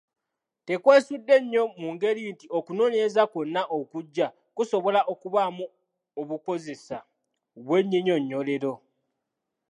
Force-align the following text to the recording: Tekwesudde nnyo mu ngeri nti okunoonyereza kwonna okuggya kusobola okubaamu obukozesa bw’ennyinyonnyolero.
Tekwesudde 0.65 1.35
nnyo 1.41 1.63
mu 1.79 1.89
ngeri 1.95 2.21
nti 2.31 2.45
okunoonyereza 2.57 3.23
kwonna 3.31 3.61
okuggya 3.77 4.27
kusobola 4.55 4.99
okubaamu 5.13 5.65
obukozesa 6.21 6.97
bw’ennyinyonnyolero. 7.63 8.73